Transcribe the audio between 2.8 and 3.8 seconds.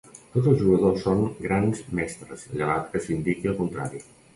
que s'indiqui el